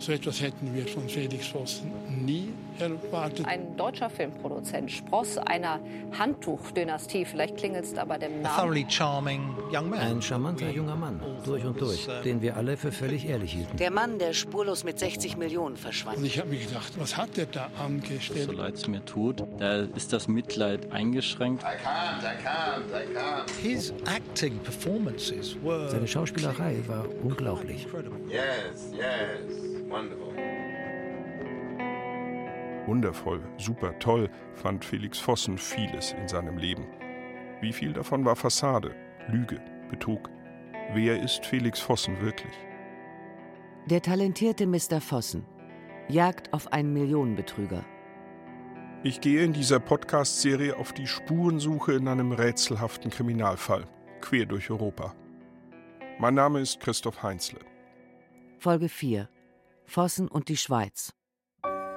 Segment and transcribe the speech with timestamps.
[0.00, 1.92] So etwas hätten wir von Felix Vossen
[2.24, 3.44] nie erwartet.
[3.46, 5.78] Ein deutscher Filmproduzent, Spross einer
[6.18, 8.86] Handtuchdynastie, vielleicht klingelt es da bei dem Namen.
[9.92, 13.76] Ein charmanter junger Mann, durch und durch, den wir alle für völlig ehrlich hielten.
[13.76, 16.24] Der Mann, der spurlos mit 60 Millionen Und verschwand.
[16.24, 18.46] ich habe mir gedacht, was hat er da angestellt?
[18.46, 21.62] So leid es mir tut, da ist das Mitleid eingeschränkt.
[23.62, 27.86] His acting performances were Seine Schauspielerei war unglaublich.
[28.30, 29.79] Yes, yes.
[29.90, 30.34] Wonderful.
[32.86, 36.86] Wundervoll, super toll fand Felix Vossen vieles in seinem Leben.
[37.60, 38.94] Wie viel davon war Fassade,
[39.28, 40.30] Lüge, Betrug?
[40.94, 42.54] Wer ist Felix Vossen wirklich?
[43.86, 45.00] Der talentierte Mr.
[45.00, 45.44] Vossen.
[46.08, 47.84] Jagd auf einen Millionenbetrüger.
[49.02, 53.84] Ich gehe in dieser Podcast-Serie auf die Spurensuche in einem rätselhaften Kriminalfall,
[54.20, 55.14] quer durch Europa.
[56.18, 57.60] Mein Name ist Christoph Heinzle.
[58.58, 59.28] Folge 4.
[59.90, 61.12] Vossen und die Schweiz.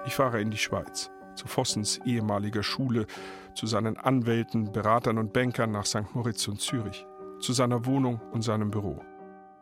[0.07, 3.05] Ich fahre in die Schweiz, zu Vossens ehemaliger Schule,
[3.53, 6.15] zu seinen Anwälten, Beratern und Bankern nach St.
[6.15, 7.05] Moritz und Zürich,
[7.39, 8.99] zu seiner Wohnung und seinem Büro.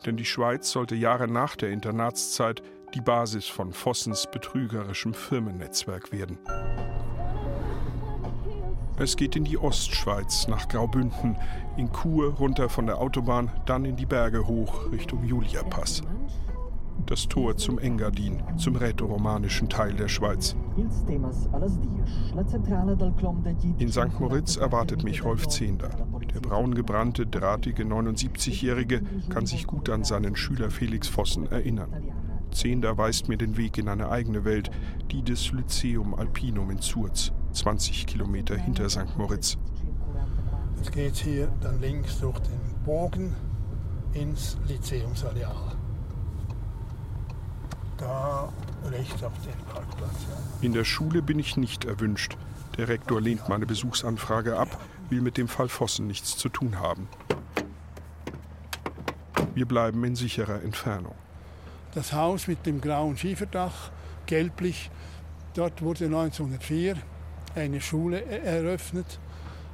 [0.05, 6.39] Denn die Schweiz sollte Jahre nach der Internatszeit die Basis von Vossens betrügerischem Firmennetzwerk werden.
[8.97, 11.35] Es geht in die Ostschweiz nach Graubünden,
[11.75, 16.01] in Chur runter von der Autobahn, dann in die Berge hoch Richtung Juliapass.
[17.05, 20.55] Das Tor zum Engadin, zum rätoromanischen Teil der Schweiz.
[23.77, 24.19] In St.
[24.19, 25.89] Moritz erwartet mich Rolf Zehnder.
[26.33, 31.91] Der braungebrannte, drahtige 79-Jährige kann sich gut an seinen Schüler Felix Vossen erinnern.
[32.51, 34.71] Zehnder weist mir den Weg in eine eigene Welt,
[35.11, 39.17] die des Lyceum Alpinum in Zurz, 20 Kilometer hinter St.
[39.17, 39.57] Moritz.
[40.77, 43.35] Jetzt geht hier dann links durch den Bogen
[44.13, 45.75] ins Lyzeumsareal.
[48.01, 48.51] Da
[48.89, 50.25] rechts auf den Parkplatz.
[50.61, 52.35] In der Schule bin ich nicht erwünscht.
[52.77, 54.79] Der Rektor lehnt meine Besuchsanfrage ab,
[55.09, 57.07] will mit dem Fall Vossen nichts zu tun haben.
[59.53, 61.15] Wir bleiben in sicherer Entfernung.
[61.93, 63.91] Das Haus mit dem grauen Schieferdach,
[64.25, 64.89] gelblich,
[65.53, 66.95] dort wurde 1904
[67.55, 69.19] eine Schule e- eröffnet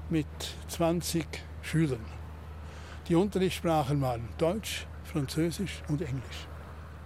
[0.10, 0.28] mit
[0.68, 1.26] 20
[1.62, 2.06] Schülern.
[3.08, 6.48] Die Unterrichtssprachen waren Deutsch, Französisch und Englisch.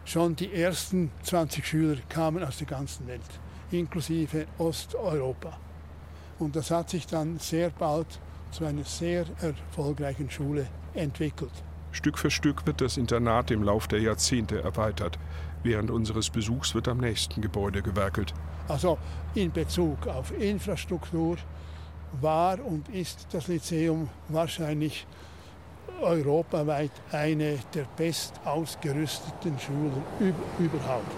[0.06, 3.22] Schon die ersten 20 Schüler kamen aus der ganzen Welt,
[3.72, 5.58] inklusive Osteuropa.
[6.40, 8.20] Und das hat sich dann sehr bald
[8.52, 11.52] zu einer sehr erfolgreichen Schule entwickelt.
[11.92, 15.20] Stück für Stück wird das Internat im Lauf der Jahrzehnte erweitert.
[15.64, 18.34] Während unseres Besuchs wird am nächsten Gebäude gewerkelt.
[18.68, 18.98] Also
[19.36, 21.38] in Bezug auf Infrastruktur
[22.20, 25.06] war und ist das Lyzeum wahrscheinlich
[26.02, 31.12] europaweit eine der best ausgerüsteten Schulen üb- überhaupt.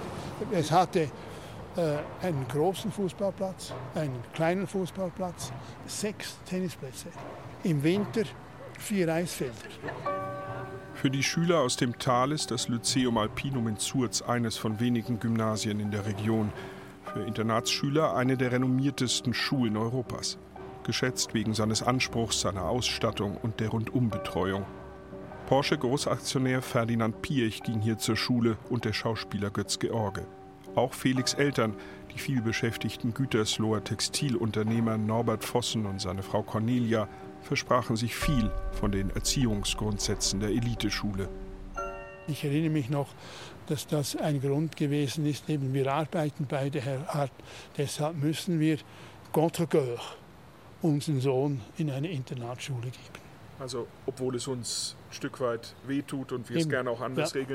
[0.51, 5.51] Es hatte äh, einen großen Fußballplatz, einen kleinen Fußballplatz,
[5.87, 7.07] sechs Tennisplätze.
[7.63, 8.23] Im Winter
[8.77, 9.53] vier Eisfelder.
[10.93, 15.19] Für die Schüler aus dem Tal ist das Lyceum Alpinum in Zurz eines von wenigen
[15.19, 16.51] Gymnasien in der Region.
[17.13, 20.37] Für Internatsschüler eine der renommiertesten Schulen Europas.
[20.83, 24.65] Geschätzt wegen seines Anspruchs, seiner Ausstattung und der Rundumbetreuung.
[25.47, 30.25] Porsche-Großaktionär Ferdinand Piech ging hier zur Schule und der Schauspieler Götz George.
[30.75, 31.75] Auch Felix Eltern,
[32.13, 37.07] die vielbeschäftigten Gütersloher Textilunternehmer Norbert Vossen und seine Frau Cornelia,
[37.41, 41.29] versprachen sich viel von den Erziehungsgrundsätzen der Eliteschule.
[42.27, 43.09] Ich erinnere mich noch,
[43.67, 47.31] dass das ein Grund gewesen ist, eben wir arbeiten beide Herr Hart,
[47.77, 48.77] deshalb müssen wir
[49.31, 49.99] contre cœur
[50.83, 53.23] unseren Sohn in eine Internatsschule geben.
[53.59, 56.69] Also, obwohl es uns ein Stück weit wehtut und wir Eben.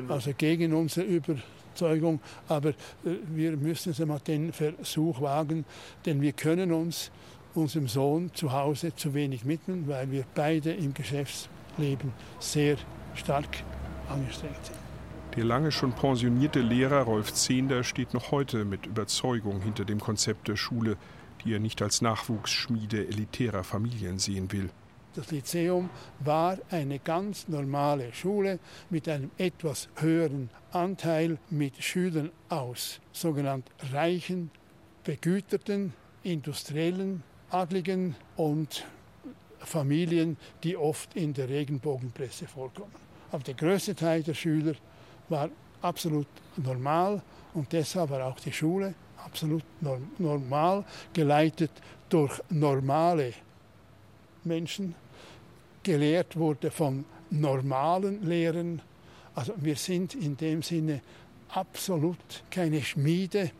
[0.08, 2.74] Ja, Also gegen unsere Überzeugung, aber äh,
[3.28, 5.64] wir müssen es einmal den Versuch wagen,
[6.06, 7.10] denn wir können uns
[7.54, 12.76] unserem Sohn zu Hause zu wenig widmen, weil wir beide im Geschäftsleben sehr
[13.14, 13.48] stark
[14.08, 14.78] angestrengt sind.
[15.36, 20.48] Der lange schon pensionierte Lehrer Rolf Zehnder steht noch heute mit Überzeugung hinter dem Konzept
[20.48, 20.96] der Schule,
[21.44, 24.70] die er nicht als Nachwuchsschmiede elitärer Familien sehen will.
[25.14, 25.90] Das Lyzeum
[26.20, 34.50] war eine ganz normale Schule mit einem etwas höheren Anteil mit Schülern aus sogenannt reichen,
[35.02, 35.92] begüterten,
[36.22, 38.86] industriellen, adligen und
[39.58, 42.94] Familien, die oft in der Regenbogenpresse vorkommen.
[43.32, 44.74] Aber der größte Teil der Schüler
[45.28, 45.50] war
[45.82, 47.22] absolut normal
[47.54, 48.94] und deshalb war auch die Schule
[49.24, 51.70] absolut norm normal, geleitet
[52.08, 53.34] durch normale
[54.44, 54.94] Menschen,
[55.82, 58.80] gelehrt wurde von normalen Lehrern.
[59.34, 61.00] Also wir sind in dem Sinne
[61.50, 63.50] absolut keine Schmiede,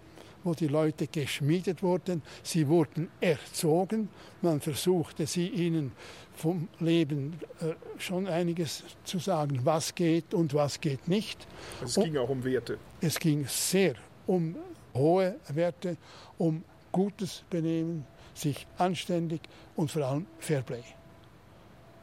[0.45, 2.23] wo die Leute geschmiedet wurden.
[2.43, 4.09] Sie wurden erzogen.
[4.41, 5.93] Man versuchte sie ihnen
[6.35, 11.47] vom Leben äh, schon einiges zu sagen, was geht und was geht nicht.
[11.83, 12.79] Es ging auch um Werte.
[13.01, 13.95] Es ging sehr
[14.27, 14.55] um
[14.95, 15.97] hohe Werte,
[16.37, 19.41] um gutes Benehmen, sich anständig
[19.77, 20.83] und vor allem Fairplay.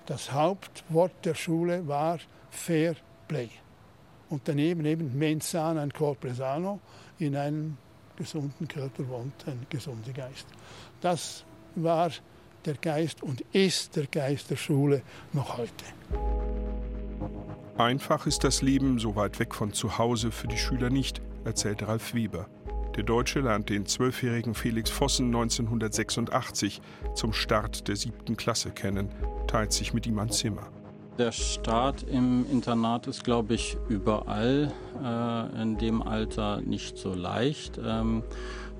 [0.05, 2.95] Das Hauptwort der Schule war Fair
[3.27, 3.49] Play.
[4.29, 6.79] Und daneben eben Mensana und Corpore Sano,
[7.19, 7.77] in einem
[8.15, 10.47] gesunden Körper wohnt ein gesunder Geist.
[11.01, 11.43] Das
[11.75, 12.11] war
[12.65, 15.01] der Geist und ist der Geist der Schule
[15.33, 15.85] noch heute.
[17.77, 21.85] Einfach ist das Leben so weit weg von zu Hause für die Schüler nicht, erzählt
[21.87, 22.47] Ralf Weber.
[22.95, 26.81] Der Deutsche lernte den zwölfjährigen Felix Vossen 1986
[27.13, 29.09] zum Start der siebten Klasse kennen,
[29.47, 30.67] teilt sich mit ihm ein Zimmer.
[31.17, 34.71] Der Start im Internat ist, glaube ich, überall
[35.03, 37.79] äh, in dem Alter nicht so leicht.
[37.83, 38.23] Ähm,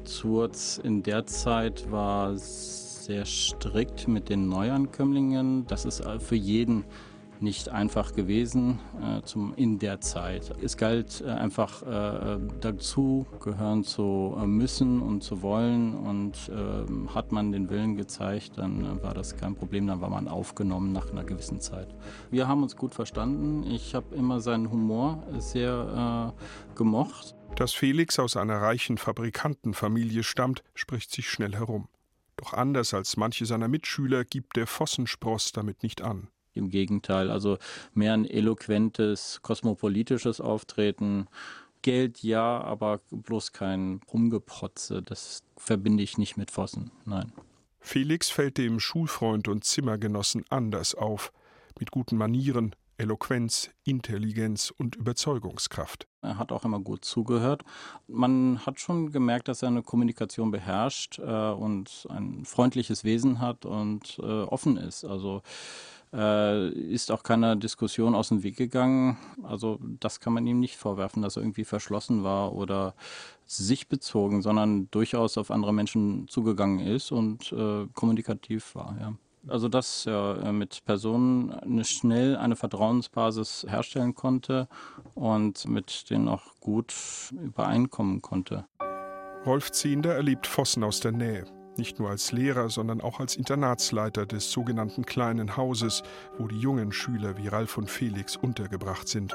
[0.05, 5.67] Zurz in der Zeit war sehr strikt mit den Neuankömmlingen.
[5.67, 6.85] Das ist für jeden
[7.39, 10.53] nicht einfach gewesen äh, zum, in der Zeit.
[10.61, 17.13] Es galt äh, einfach äh, dazu gehören zu äh, müssen und zu wollen und ähm,
[17.13, 21.11] hat man den Willen gezeigt, dann war das kein Problem, dann war man aufgenommen nach
[21.11, 21.93] einer gewissen Zeit.
[22.31, 23.63] Wir haben uns gut verstanden.
[23.69, 27.35] Ich habe immer seinen Humor sehr äh, gemocht.
[27.55, 31.87] Dass Felix aus einer reichen Fabrikantenfamilie stammt, spricht sich schnell herum.
[32.37, 36.27] Doch anders als manche seiner Mitschüler gibt der Vossenspross damit nicht an.
[36.55, 37.57] Im Gegenteil, also
[37.93, 41.27] mehr ein eloquentes, kosmopolitisches Auftreten.
[41.81, 45.03] Geld ja, aber bloß kein Rumgeprotze.
[45.03, 47.31] Das verbinde ich nicht mit Vossen, nein.
[47.79, 51.31] Felix fällt dem Schulfreund und Zimmergenossen anders auf.
[51.79, 56.07] Mit guten Manieren, Eloquenz, Intelligenz und Überzeugungskraft.
[56.21, 57.63] Er hat auch immer gut zugehört.
[58.07, 63.65] Man hat schon gemerkt, dass er eine Kommunikation beherrscht äh, und ein freundliches Wesen hat
[63.65, 65.03] und äh, offen ist.
[65.03, 65.41] Also
[66.13, 69.17] äh, ist auch keiner Diskussion aus dem Weg gegangen.
[69.43, 72.95] Also das kann man ihm nicht vorwerfen, dass er irgendwie verschlossen war oder
[73.45, 78.95] sich bezogen, sondern durchaus auf andere Menschen zugegangen ist und äh, kommunikativ war.
[78.99, 79.13] Ja.
[79.47, 84.67] Also dass er äh, mit Personen eine schnell eine Vertrauensbasis herstellen konnte
[85.13, 86.93] und mit denen auch gut
[87.31, 88.65] übereinkommen konnte.
[89.45, 91.45] Rolf Zehnder erlebt Vossen aus der Nähe.
[91.77, 96.03] Nicht nur als Lehrer, sondern auch als Internatsleiter des sogenannten kleinen Hauses,
[96.37, 99.33] wo die jungen Schüler wie Ralf und Felix untergebracht sind.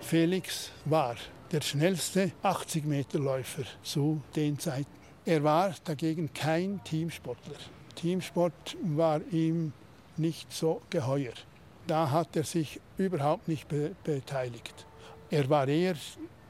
[0.00, 1.16] Felix war
[1.50, 4.90] der schnellste 80-Meter-Läufer zu den Zeiten.
[5.24, 7.56] Er war dagegen kein Teamsportler.
[7.96, 9.72] Teamsport war ihm
[10.16, 11.32] nicht so geheuer.
[11.86, 14.86] Da hat er sich überhaupt nicht be beteiligt.
[15.30, 15.96] Er war eher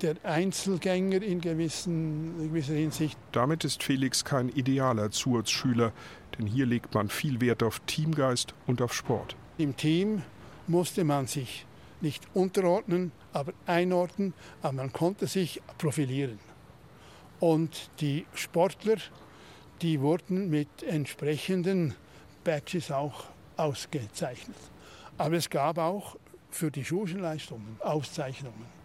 [0.03, 3.19] der Einzelgänger in, gewissen, in gewisser Hinsicht.
[3.33, 5.93] Damit ist Felix kein idealer Zusatzschüler,
[6.39, 9.37] denn hier legt man viel Wert auf Teamgeist und auf Sport.
[9.59, 10.23] Im Team
[10.67, 11.67] musste man sich
[12.01, 14.33] nicht unterordnen, aber einordnen,
[14.63, 16.39] aber man konnte sich profilieren.
[17.41, 18.97] Und die Sportler,
[19.83, 21.95] die wurden mit entsprechenden
[22.45, 23.25] Badges auch
[23.57, 24.57] ausgezeichnet.
[25.19, 26.17] Aber es gab auch
[26.51, 28.80] für die Schulleistungen Auszeichnungen.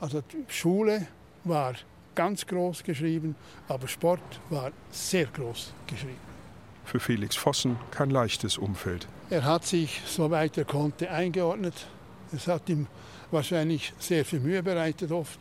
[0.00, 1.06] Also die Schule
[1.44, 1.74] war
[2.14, 3.36] ganz groß geschrieben,
[3.68, 6.26] aber Sport war sehr groß geschrieben.
[6.84, 9.08] Für Felix Vossen kein leichtes Umfeld.
[9.30, 11.74] Er hat sich, soweit er konnte, eingeordnet.
[12.32, 12.86] Es hat ihm
[13.30, 15.38] wahrscheinlich sehr viel Mühe bereitet oft,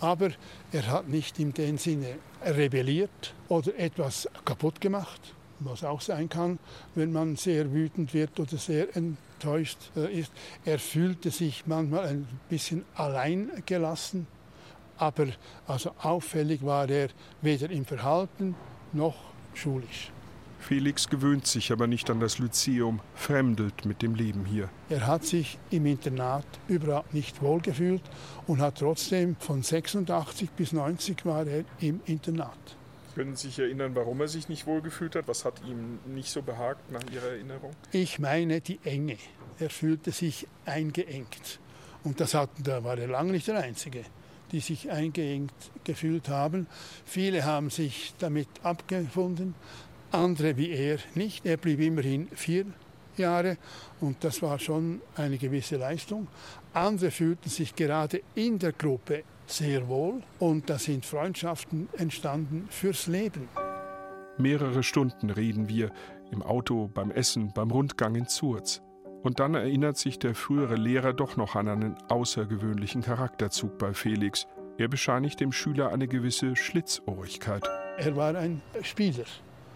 [0.00, 0.30] aber
[0.72, 5.20] er hat nicht in dem Sinne rebelliert oder etwas kaputt gemacht,
[5.60, 6.58] was auch sein kann,
[6.94, 10.32] wenn man sehr wütend wird oder sehr enttäuscht äh, ist.
[10.64, 14.26] Er fühlte sich manchmal ein bisschen allein gelassen,
[14.96, 15.28] aber
[15.66, 17.08] also auffällig war er
[17.42, 18.54] weder im Verhalten
[18.92, 19.16] noch
[19.54, 20.10] schulisch.
[20.60, 24.68] Felix gewöhnt sich aber nicht an das Lyzeum, fremdelt mit dem Leben hier.
[24.88, 28.02] Er hat sich im Internat überhaupt nicht wohlgefühlt
[28.46, 32.76] und hat trotzdem von 86 bis 90 war er im Internat.
[33.18, 35.26] Können Sie sich erinnern, warum er sich nicht wohlgefühlt hat?
[35.26, 37.72] Was hat ihm nicht so behagt nach Ihrer Erinnerung?
[37.90, 39.16] Ich meine die Enge.
[39.58, 41.58] Er fühlte sich eingeengt.
[42.04, 44.04] Und das hat, da war er lange nicht der Einzige,
[44.52, 46.68] die sich eingeengt gefühlt haben.
[47.06, 49.56] Viele haben sich damit abgefunden,
[50.12, 51.44] andere wie er nicht.
[51.44, 52.66] Er blieb immerhin vier
[53.16, 53.56] Jahre
[54.00, 56.28] und das war schon eine gewisse Leistung.
[56.72, 63.06] Andere fühlten sich gerade in der Gruppe sehr wohl und da sind Freundschaften entstanden fürs
[63.06, 63.48] Leben.
[64.36, 65.90] Mehrere Stunden reden wir
[66.30, 68.82] im Auto, beim Essen, beim Rundgang in Zurz.
[69.22, 74.46] Und dann erinnert sich der frühere Lehrer doch noch an einen außergewöhnlichen Charakterzug bei Felix.
[74.78, 77.68] Er bescheinigt dem Schüler eine gewisse Schlitzohrigkeit.
[77.98, 79.24] Er war ein Spieler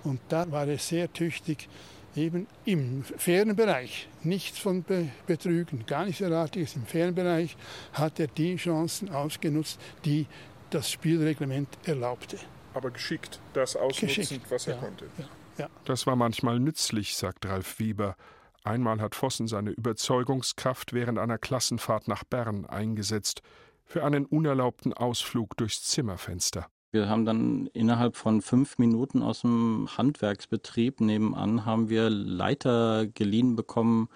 [0.04, 1.68] und da war er sehr tüchtig,
[2.16, 6.76] eben im fairen Bereich, nichts von Be Betrügen, gar nichts Erartiges.
[6.76, 7.57] Im fairen Bereich
[7.92, 10.26] hat er die Chancen ausgenutzt, die
[10.71, 12.38] das Spielreglement erlaubte.
[12.75, 14.50] Aber geschickt, das ausnutzend, geschickt.
[14.50, 15.07] was er ja, konnte.
[15.19, 15.25] Ja,
[15.59, 15.69] ja.
[15.85, 18.16] Das war manchmal nützlich, sagt Ralf Weber.
[18.64, 23.42] Einmal hat Vossen seine Überzeugungskraft während einer Klassenfahrt nach Bern eingesetzt,
[23.85, 26.69] für einen unerlaubten Ausflug durchs Zimmerfenster.
[26.94, 33.56] Wir haben dann innerhalb von fünf Minuten aus dem Handwerksbetrieb nebenan haben wir Leiter geliehen
[33.56, 34.11] bekommen.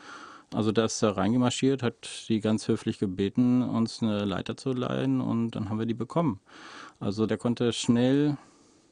[0.52, 5.22] Also da ist er reingemarschiert, hat die ganz höflich gebeten, uns eine Leiter zu leihen
[5.22, 6.38] und dann haben wir die bekommen.
[7.00, 8.36] Also der konnte schnell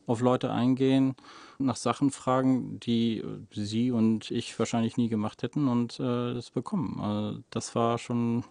[0.06, 1.14] auf Leute eingehen,
[1.58, 7.00] nach Sachen fragen, die sie und ich wahrscheinlich nie gemacht hätten und äh, das bekommen.
[7.02, 8.44] Also das war schon,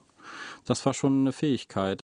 [0.66, 2.02] das war schon eine Fähigkeit.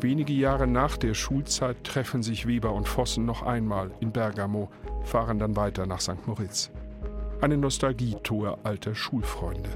[0.00, 4.70] Wenige Jahre nach der Schulzeit treffen sich Weber und Vossen noch einmal in Bergamo,
[5.02, 6.26] fahren dann weiter nach St.
[6.26, 6.70] Moritz.
[7.40, 9.70] Eine Nostalgietour alter Schulfreunde.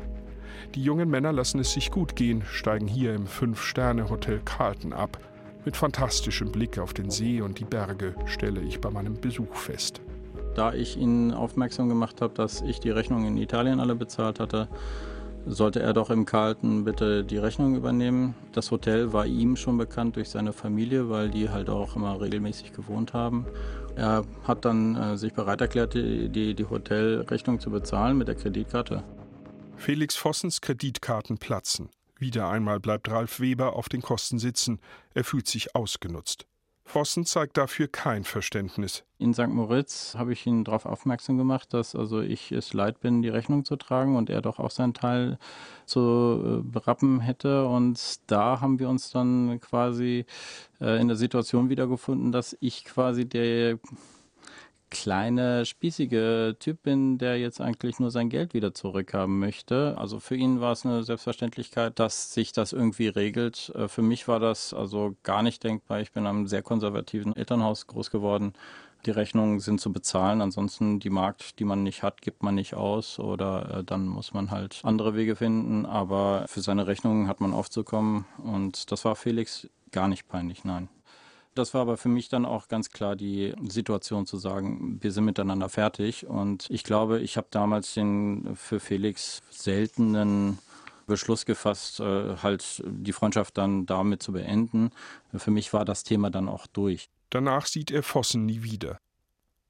[0.74, 5.18] Die jungen Männer lassen es sich gut gehen, steigen hier im Fünf-Sterne-Hotel Carlton ab–
[5.64, 10.00] mit fantastischem Blick auf den See und die Berge stelle ich bei meinem Besuch fest.
[10.54, 14.68] Da ich ihn aufmerksam gemacht habe, dass ich die Rechnung in Italien alle bezahlt hatte,
[15.46, 18.34] sollte er doch im Carlton bitte die Rechnung übernehmen.
[18.52, 22.72] Das Hotel war ihm schon bekannt durch seine Familie, weil die halt auch immer regelmäßig
[22.72, 23.46] gewohnt haben.
[23.96, 28.36] Er hat dann äh, sich bereit erklärt, die, die, die Hotelrechnung zu bezahlen mit der
[28.36, 29.02] Kreditkarte.
[29.76, 31.90] Felix Vossens Kreditkarten platzen.
[32.18, 34.80] Wieder einmal bleibt Ralf Weber auf den Kosten sitzen.
[35.12, 36.46] Er fühlt sich ausgenutzt.
[36.92, 39.02] Vossen zeigt dafür kein Verständnis.
[39.18, 39.48] In St.
[39.48, 43.64] Moritz habe ich ihn darauf aufmerksam gemacht, dass also ich es leid bin, die Rechnung
[43.64, 45.38] zu tragen und er doch auch seinen Teil
[45.86, 47.64] zu äh, berappen hätte.
[47.66, 50.26] Und da haben wir uns dann quasi
[50.82, 53.78] äh, in der Situation wiedergefunden, dass ich quasi der
[54.92, 59.96] kleine, spießige Typ bin, der jetzt eigentlich nur sein Geld wieder zurückhaben möchte.
[59.96, 63.72] Also für ihn war es eine Selbstverständlichkeit, dass sich das irgendwie regelt.
[63.74, 66.02] Äh, für mich war das also gar nicht denkbar.
[66.02, 68.52] Ich bin in einem sehr konservativen Elternhaus groß geworden.
[69.06, 70.42] Die Rechnungen sind zu bezahlen.
[70.42, 74.34] Ansonsten die Markt, die man nicht hat, gibt man nicht aus oder äh, dann muss
[74.34, 75.86] man halt andere Wege finden.
[75.86, 80.90] Aber für seine Rechnungen hat man aufzukommen und das war Felix gar nicht peinlich, nein.
[81.54, 85.24] Das war aber für mich dann auch ganz klar die Situation zu sagen, wir sind
[85.24, 86.26] miteinander fertig.
[86.26, 90.58] Und ich glaube, ich habe damals den für Felix seltenen
[91.06, 94.90] Beschluss gefasst, äh, halt die Freundschaft dann damit zu beenden.
[95.34, 97.10] Für mich war das Thema dann auch durch.
[97.28, 98.98] Danach sieht er Vossen nie wieder.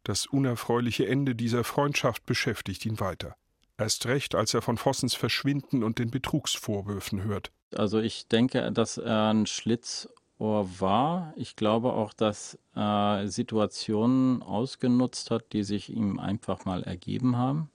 [0.05, 3.35] Das unerfreuliche Ende dieser Freundschaft beschäftigt ihn weiter.
[3.79, 7.51] Erst recht, als er von Vossens Verschwinden und den Betrugsvorwürfen hört.
[7.75, 10.09] Also ich denke, dass er ein Schlitz
[10.43, 11.33] Ohr war.
[11.37, 17.71] Ich glaube auch, dass er Situationen ausgenutzt hat, die sich ihm einfach mal ergeben haben.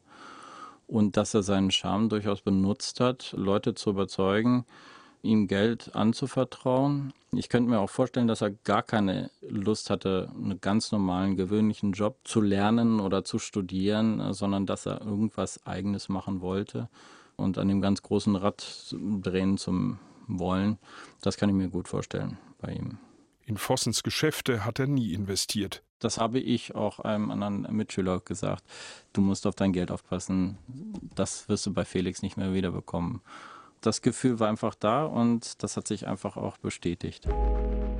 [0.85, 4.65] Und dass er seinen Charme durchaus benutzt hat, Leute zu überzeugen,
[5.21, 7.13] ihm Geld anzuvertrauen.
[7.31, 11.93] Ich könnte mir auch vorstellen, dass er gar keine Lust hatte, einen ganz normalen, gewöhnlichen
[11.93, 16.89] Job zu lernen oder zu studieren, sondern dass er irgendwas Eigenes machen wollte
[17.37, 20.77] und an dem ganz großen Rad drehen zum wollen.
[21.21, 22.97] Das kann ich mir gut vorstellen bei ihm.
[23.45, 25.81] In Vossens Geschäfte hat er nie investiert.
[25.99, 28.63] Das habe ich auch einem anderen Mitschüler gesagt.
[29.13, 30.57] Du musst auf dein Geld aufpassen.
[31.15, 33.21] Das wirst du bei Felix nicht mehr wiederbekommen.
[33.81, 37.27] Das Gefühl war einfach da und das hat sich einfach auch bestätigt.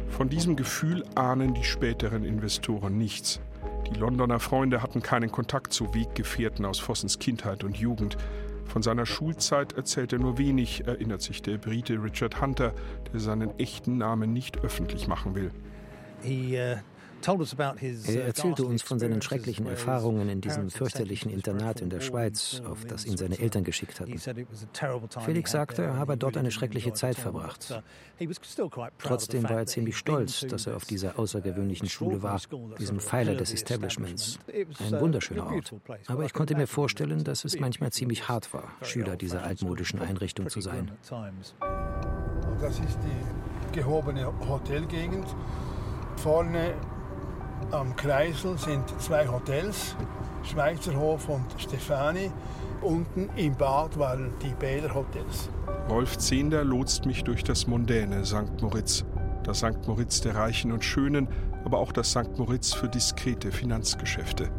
[0.10, 3.40] Von diesem Gefühl ahnen die späteren Investoren nichts.
[3.90, 8.18] Die Londoner Freunde hatten keinen Kontakt zu Weggefährten aus Vossens Kindheit und Jugend.
[8.68, 12.74] Von seiner Schulzeit erzählt er nur wenig, erinnert sich der Brite Richard Hunter,
[13.12, 15.52] der seinen echten Namen nicht öffentlich machen will.
[16.22, 16.78] He, uh
[17.26, 22.62] er uh, erzählte uns von seinen schrecklichen Erfahrungen in diesem fürchterlichen Internat in der Schweiz,
[22.66, 24.18] auf das ihn seine Eltern geschickt hatten.
[25.26, 27.82] Felix sagte, er habe dort eine schreckliche Zeit verbracht.
[29.00, 32.40] Trotzdem war er ziemlich stolz, dass er auf dieser außergewöhnlichen Schule war,
[32.80, 34.40] diesem Pfeiler des Establishments.
[34.48, 35.74] Ein wunderschöner Ort.
[36.08, 40.50] Aber ich konnte mir vorstellen, dass es manchmal ziemlich hart war, Schüler dieser altmodischen Einrichtung
[40.50, 40.92] zu sein.
[42.60, 45.28] Das ist die gehobene Hotelgegend.
[46.18, 46.74] Vorne
[47.72, 49.96] am Kreisel sind zwei Hotels,
[50.44, 52.32] Schweizerhof und Stefani.
[52.82, 55.50] Unten im Bad waren die Bäderhotels.
[55.90, 58.62] Rolf Zehnder lotst mich durch das mondäne St.
[58.62, 59.04] Moritz.
[59.44, 59.88] Das St.
[59.88, 61.28] Moritz der Reichen und Schönen,
[61.66, 62.38] aber auch das St.
[62.38, 64.50] Moritz für diskrete Finanzgeschäfte.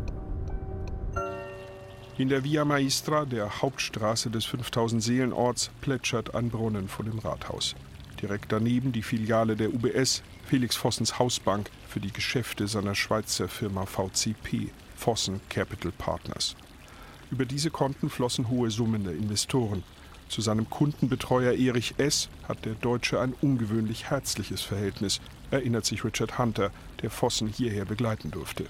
[2.18, 7.76] In der Via Maestra, der Hauptstraße des 5000 Seelenorts, plätschert ein Brunnen vor dem Rathaus.
[8.20, 13.86] Direkt daneben die Filiale der UBS, Felix Vossens Hausbank für die Geschäfte seiner Schweizer Firma
[13.86, 16.56] VCP, Vossen Capital Partners.
[17.30, 19.84] Über diese Konten flossen hohe Summen der Investoren.
[20.28, 22.28] Zu seinem Kundenbetreuer Erich S.
[22.48, 25.20] hat der Deutsche ein ungewöhnlich herzliches Verhältnis,
[25.50, 26.70] erinnert sich Richard Hunter,
[27.02, 28.66] der Vossen hierher begleiten durfte.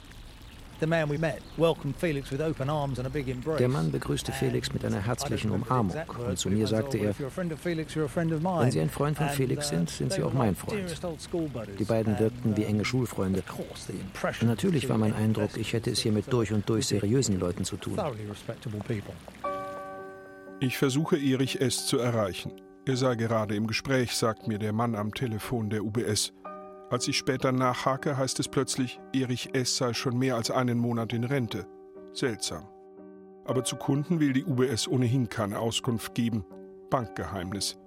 [3.58, 5.96] Der Mann begrüßte Felix mit einer herzlichen Umarmung
[6.28, 10.22] und zu mir sagte er, wenn Sie ein Freund von Felix uh, sind, sind Sie
[10.22, 10.84] auch mein Freund.
[11.78, 13.42] Die beiden wirkten wie enge Schulfreunde.
[14.40, 17.64] Und natürlich war mein Eindruck, ich hätte es hier mit durch und durch seriösen Leuten
[17.64, 17.98] zu tun.
[20.60, 21.86] Ich versuche Erich S.
[21.86, 22.52] zu erreichen.
[22.84, 26.32] Er sei gerade im Gespräch, sagt mir der Mann am Telefon der UBS.
[26.90, 29.76] Als ich später nachhake, heißt es plötzlich, Erich S.
[29.76, 31.66] sei schon mehr als einen Monat in Rente.
[32.12, 32.66] Seltsam.
[33.44, 36.44] Aber zu Kunden will die UBS ohnehin keine Auskunft geben.
[36.90, 37.78] Bankgeheimnis.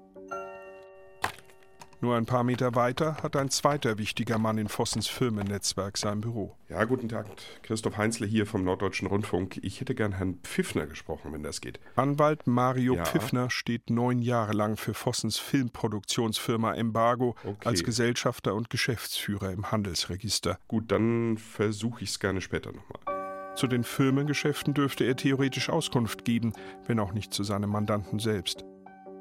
[2.02, 6.56] Nur ein paar Meter weiter hat ein zweiter wichtiger Mann in Vossens Firmennetzwerk sein Büro.
[6.68, 7.28] Ja, guten Tag.
[7.62, 9.60] Christoph Heinzle hier vom Norddeutschen Rundfunk.
[9.62, 11.80] Ich hätte gern Herrn Pfiffner gesprochen, wenn das geht.
[11.96, 13.06] Anwalt Mario ja.
[13.06, 17.68] Pfiffner steht neun Jahre lang für Vossens Filmproduktionsfirma Embargo okay.
[17.68, 20.58] als Gesellschafter und Geschäftsführer im Handelsregister.
[20.68, 23.54] Gut, dann versuche ich es gerne später nochmal.
[23.56, 26.54] Zu den Firmengeschäften dürfte er theoretisch Auskunft geben,
[26.88, 28.66] wenn auch nicht zu seinem Mandanten selbst.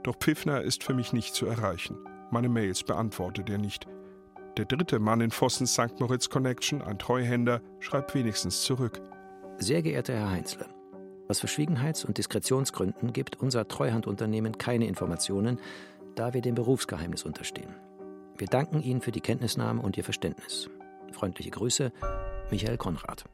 [0.02, 1.98] Doch Pfiffner ist für mich nicht zu erreichen.
[2.30, 3.86] Meine Mails beantwortet er nicht.
[4.56, 5.98] Der dritte Mann in Vossens St.
[6.00, 9.00] Moritz Connection, ein Treuhänder, schreibt wenigstens zurück.
[9.58, 10.66] Sehr geehrter Herr Heinzle,
[11.30, 15.60] aus Verschwiegenheits- und Diskretionsgründen gibt unser Treuhandunternehmen keine Informationen,
[16.16, 17.72] da wir dem Berufsgeheimnis unterstehen.
[18.36, 20.68] Wir danken Ihnen für die Kenntnisnahme und Ihr Verständnis.
[21.12, 21.92] Freundliche Grüße,
[22.50, 23.26] Michael Konrad.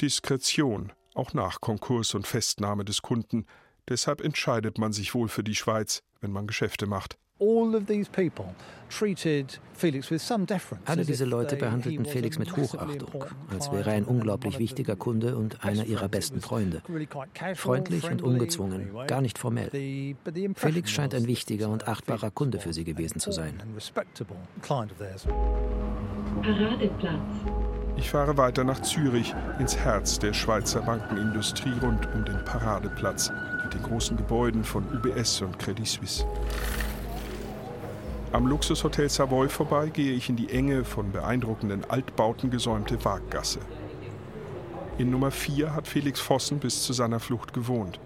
[0.00, 3.46] Diskretion, auch nach Konkurs und Festnahme des Kunden.
[3.88, 7.18] Deshalb entscheidet man sich wohl für die Schweiz, wenn man Geschäfte macht.
[10.84, 15.64] Alle diese Leute behandelten Felix mit Hochachtung, als wäre er ein unglaublich wichtiger Kunde und
[15.64, 16.82] einer ihrer besten Freunde.
[17.54, 19.70] Freundlich und ungezwungen, gar nicht formell.
[20.54, 23.60] Felix scheint ein wichtiger und achtbarer Kunde für sie gewesen zu sein.
[26.42, 27.18] Paradeplatz.
[27.96, 33.30] Ich fahre weiter nach Zürich, ins Herz der Schweizer Bankenindustrie rund um den Paradeplatz
[33.62, 36.26] mit den großen Gebäuden von UBS und Credit Suisse.
[38.34, 43.60] Am Luxushotel Savoy vorbei gehe ich in die enge, von beeindruckenden Altbauten gesäumte Waaggasse.
[44.98, 48.00] In Nummer 4 hat Felix Vossen bis zu seiner Flucht gewohnt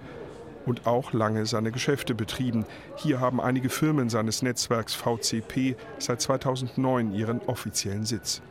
[0.67, 2.67] und auch lange seine Geschäfte betrieben.
[2.97, 8.43] Hier haben einige Firmen seines Netzwerks VCP seit 2009 ihren offiziellen Sitz.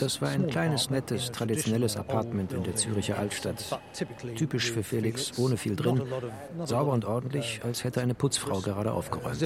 [0.00, 3.78] Das war ein kleines, nettes, traditionelles Apartment in der Züricher Altstadt.
[4.36, 6.02] Typisch für Felix, ohne viel drin.
[6.64, 9.36] Sauber und ordentlich, als hätte eine Putzfrau gerade aufgeräumt.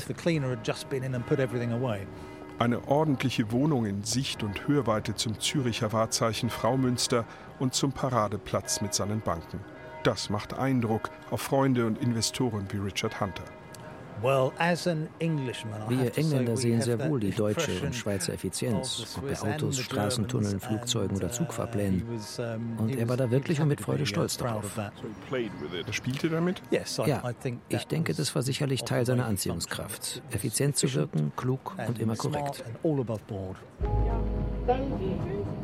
[2.58, 7.24] Eine ordentliche Wohnung in Sicht und Hörweite zum Züricher Wahrzeichen Fraumünster
[7.58, 9.60] und zum Paradeplatz mit seinen Banken.
[10.02, 13.44] Das macht Eindruck auf Freunde und Investoren wie Richard Hunter.
[14.22, 21.16] Wir Engländer sehen sehr wohl die deutsche und Schweizer Effizienz, ob bei Autos, Straßentunneln, Flugzeugen
[21.16, 22.04] oder Zugfahrplänen.
[22.78, 24.76] Und er war da wirklich und mit Freude stolz darauf.
[24.76, 26.62] Er spielte damit?
[26.70, 26.82] Ja,
[27.68, 30.22] ich denke, das war sicherlich Teil seiner Anziehungskraft.
[30.30, 32.64] Effizient zu wirken, klug und immer korrekt.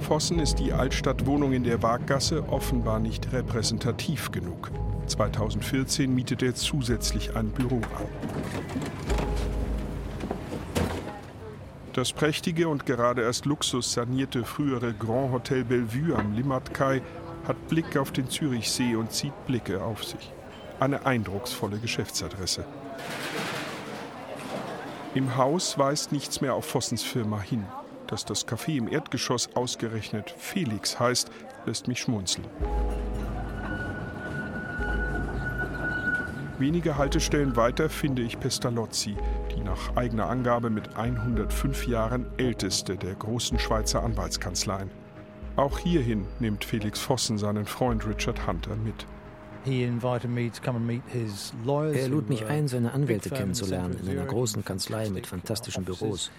[0.01, 4.71] Vossen ist die Altstadtwohnung in der Waaggasse offenbar nicht repräsentativ genug.
[5.07, 8.07] 2014 mietet er zusätzlich ein Büro an.
[11.97, 17.01] Das prächtige und gerade erst Luxus sanierte frühere Grand Hotel Bellevue am Limmatkai
[17.49, 20.31] hat Blick auf den Zürichsee und zieht Blicke auf sich.
[20.79, 22.67] Eine eindrucksvolle Geschäftsadresse.
[25.15, 27.65] Im Haus weist nichts mehr auf Vossens Firma hin.
[28.09, 31.31] Dass das Café im Erdgeschoss ausgerechnet Felix heißt,
[31.65, 32.47] lässt mich schmunzeln.
[36.59, 39.15] Wenige Haltestellen weiter finde ich Pestalozzi,
[39.55, 44.91] die nach eigener Angabe mit 105 Jahren älteste der großen Schweizer Anwaltskanzleien.
[45.57, 49.07] Auch hierhin nimmt Felix Vossen seinen Freund Richard Hunter mit.
[51.95, 56.31] Er lud mich ein, seine Anwälte kennenzulernen in einer großen Kanzlei mit fantastischen Büros.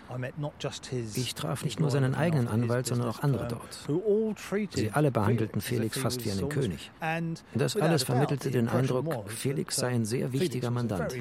[1.14, 3.88] Ich traf nicht nur seinen eigenen Anwalt, sondern auch andere dort.
[4.76, 6.92] Sie alle behandelten Felix fast wie einen König.
[7.54, 11.14] Das alles vermittelte den Eindruck, Felix sei ein sehr wichtiger Mandant.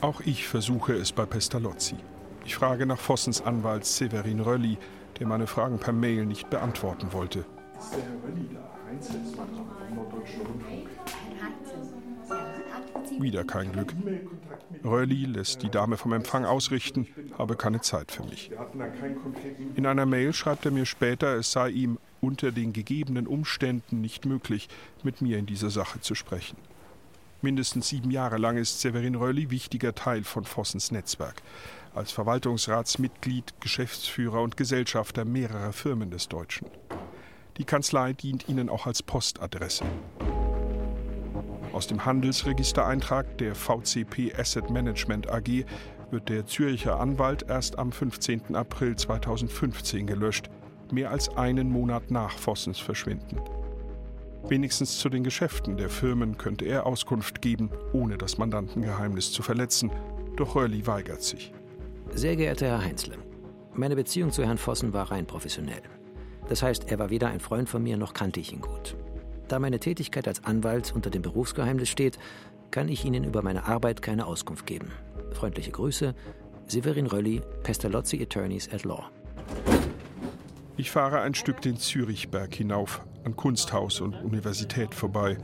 [0.00, 1.96] Auch ich versuche es bei Pestalozzi.
[2.44, 4.78] Ich frage nach Vossens Anwalt Severin Rölli,
[5.18, 7.44] der meine Fragen per Mail nicht beantworten wollte.
[7.78, 8.68] Ist der Herr Rölli da?
[13.20, 13.94] Wieder kein Glück.
[14.84, 18.50] Röhrli lässt die Dame vom Empfang ausrichten, habe keine Zeit für mich.
[19.74, 24.26] In einer Mail schreibt er mir später, es sei ihm unter den gegebenen Umständen nicht
[24.26, 24.68] möglich,
[25.02, 26.56] mit mir in dieser Sache zu sprechen.
[27.40, 31.42] Mindestens sieben Jahre lang ist Severin Röhrli wichtiger Teil von Vossens Netzwerk.
[31.94, 36.66] Als Verwaltungsratsmitglied, Geschäftsführer und Gesellschafter mehrerer Firmen des Deutschen.
[37.58, 39.84] Die Kanzlei dient ihnen auch als Postadresse.
[41.72, 45.64] Aus dem Handelsregistereintrag der VCP Asset Management AG
[46.10, 48.54] wird der Züricher Anwalt erst am 15.
[48.54, 50.48] April 2015 gelöscht,
[50.90, 53.40] mehr als einen Monat nach Vossens Verschwinden.
[54.48, 59.90] Wenigstens zu den Geschäften der Firmen könnte er Auskunft geben, ohne das Mandantengeheimnis zu verletzen,
[60.36, 61.52] doch Röhrli weigert sich.
[62.12, 63.18] Sehr geehrter Herr Heinzle,
[63.74, 65.82] meine Beziehung zu Herrn Vossen war rein professionell.
[66.48, 68.96] Das heißt, er war weder ein Freund von mir noch kannte ich ihn gut.
[69.48, 72.18] Da meine Tätigkeit als Anwalt unter dem Berufsgeheimnis steht,
[72.70, 74.92] kann ich Ihnen über meine Arbeit keine Auskunft geben.
[75.32, 76.14] Freundliche Grüße,
[76.66, 79.10] Severin Rölli, Pestalozzi Attorneys at Law.
[80.76, 85.38] Ich fahre ein Stück den Zürichberg hinauf, an Kunsthaus und Universität vorbei.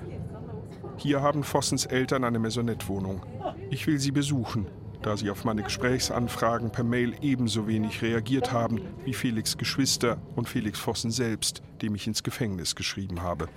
[0.97, 3.23] Hier haben Vossens Eltern eine Maisonette-Wohnung.
[3.71, 4.67] Ich will sie besuchen,
[5.05, 10.49] da sie auf meine Gesprächsanfragen per Mail ebenso wenig reagiert haben wie Felix Geschwister und
[10.49, 13.49] Felix Vossen selbst, dem ich ins Gefängnis geschrieben habe.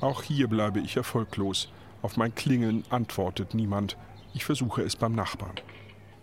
[0.00, 1.72] Auch hier bleibe ich erfolglos.
[2.02, 3.96] Auf mein Klingeln antwortet niemand.
[4.32, 5.56] Ich versuche es beim Nachbarn.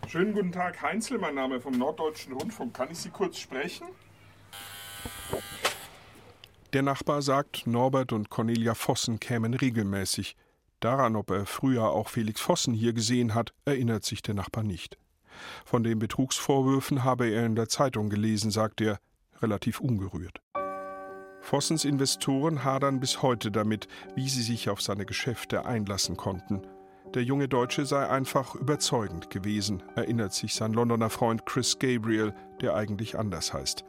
[0.07, 2.73] Schönen guten Tag, Heinzel, mein Name vom Norddeutschen Rundfunk.
[2.73, 3.87] Kann ich Sie kurz sprechen?
[6.71, 10.37] Der Nachbar sagt, Norbert und Cornelia Vossen kämen regelmäßig.
[10.79, 14.97] Daran, ob er früher auch Felix Vossen hier gesehen hat, erinnert sich der Nachbar nicht.
[15.65, 18.99] Von den Betrugsvorwürfen habe er in der Zeitung gelesen, sagt er,
[19.41, 20.41] relativ ungerührt.
[21.41, 26.61] Vossens Investoren hadern bis heute damit, wie sie sich auf seine Geschäfte einlassen konnten.
[27.13, 32.75] Der junge Deutsche sei einfach überzeugend gewesen, erinnert sich sein Londoner Freund Chris Gabriel, der
[32.75, 33.85] eigentlich anders heißt.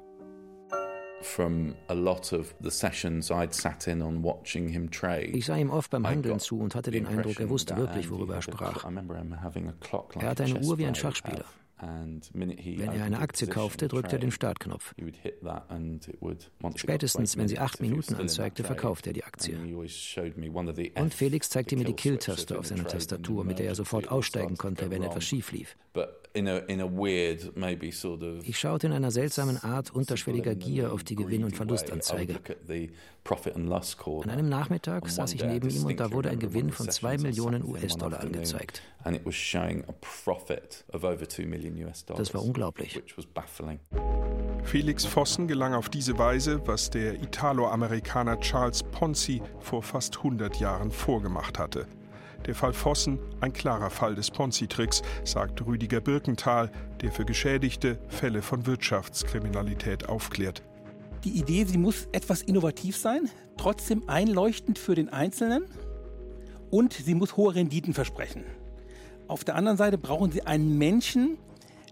[5.35, 8.37] Ich sah ihm oft beim Handeln zu und hatte den Eindruck, er wusste wirklich, worüber
[8.37, 8.85] er sprach.
[8.85, 11.45] Er hatte eine Uhr wie ein Schachspieler.
[11.79, 14.95] Wenn er eine Aktie kaufte, drückte er den Startknopf.
[16.77, 19.59] Spätestens, wenn sie acht Minuten anzeigte, verkaufte er die Aktie.
[20.97, 24.91] Und Felix zeigte mir die Kill-Taste auf seiner Tastatur, mit der er sofort aussteigen konnte,
[24.91, 25.77] wenn etwas schief lief.
[28.43, 32.39] Ich schaute in einer seltsamen Art unterschwelliger Gier auf die Gewinn- und Verlustanzeige.
[33.25, 37.65] An einem Nachmittag saß ich neben ihm und da wurde ein Gewinn von 2 Millionen
[37.65, 38.83] US-Dollar angezeigt.
[42.17, 43.03] Das war unglaublich.
[44.63, 50.91] Felix Vossen gelang auf diese Weise, was der Italo-Amerikaner Charles Ponzi vor fast 100 Jahren
[50.91, 51.87] vorgemacht hatte.
[52.47, 58.43] Der Fall Vossen ein klarer Fall des Ponzi-Tricks, sagt Rüdiger Birkenthal, der für Geschädigte Fälle
[58.43, 60.63] von Wirtschaftskriminalität aufklärt.
[61.25, 65.65] Die Idee, sie muss etwas innovativ sein, trotzdem einleuchtend für den Einzelnen
[66.71, 68.45] und sie muss hohe Renditen versprechen.
[69.29, 71.39] Auf der anderen Seite brauchen sie einen Menschen,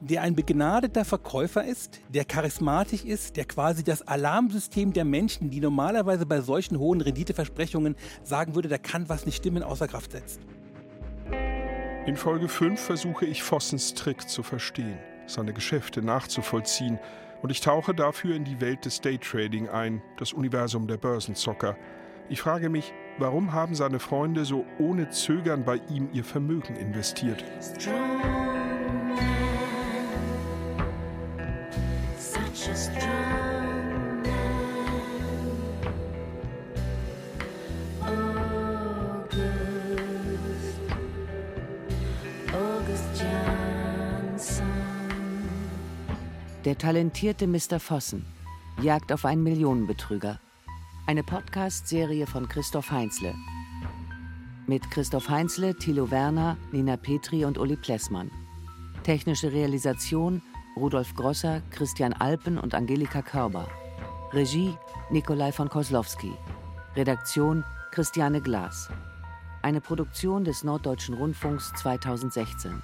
[0.05, 5.61] der ein begnadeter Verkäufer ist, der charismatisch ist, der quasi das Alarmsystem der Menschen, die
[5.61, 10.41] normalerweise bei solchen hohen Renditeversprechungen sagen würde, da kann was nicht stimmen, außer Kraft setzt.
[12.07, 16.99] In Folge 5 versuche ich Vossens Trick zu verstehen, seine Geschäfte nachzuvollziehen
[17.41, 21.77] und ich tauche dafür in die Welt des Daytrading ein, das Universum der Börsenzocker.
[22.29, 27.43] Ich frage mich, warum haben seine Freunde so ohne Zögern bei ihm ihr Vermögen investiert?
[46.65, 47.79] Der talentierte Mr.
[47.79, 48.25] Vossen
[48.83, 50.41] jagt auf einen Millionenbetrüger.
[51.07, 53.37] Eine Podcast-Serie von Christoph Heinzle.
[54.67, 58.33] Mit Christoph Heinzle, Thilo Werner, Nina Petri und Uli Plessmann.
[59.05, 60.43] Technische Realisation
[60.77, 63.69] Rudolf Grosser, Christian Alpen und Angelika Körber.
[64.33, 64.77] Regie
[65.11, 66.33] Nikolai von Koslowski.
[66.97, 68.89] Redaktion Christiane Glas.
[69.63, 72.83] Eine Produktion des Norddeutschen Rundfunks 2016.